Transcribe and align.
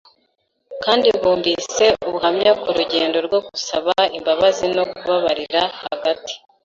kandi 0.83 1.07
bumvise 1.21 1.85
ubuhamya 2.07 2.51
ku 2.61 2.69
rugendo 2.77 3.17
rwo 3.27 3.39
gusaba 3.47 3.93
imbabazi 4.17 4.65
no 4.75 4.83
kubabarira 4.91 5.61
hagati 5.83 6.33